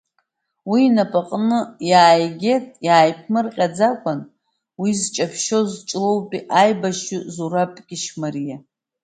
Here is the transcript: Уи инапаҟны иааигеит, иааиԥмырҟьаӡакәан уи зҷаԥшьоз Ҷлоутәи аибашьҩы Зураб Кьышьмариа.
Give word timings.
Уи 0.69 0.81
инапаҟны 0.89 1.59
иааигеит, 1.89 2.65
иааиԥмырҟьаӡакәан 2.87 4.19
уи 4.81 4.91
зҷаԥшьоз 4.99 5.71
Ҷлоутәи 5.87 6.47
аибашьҩы 6.61 7.19
Зураб 7.33 7.71
Кьышьмариа. 7.87 8.57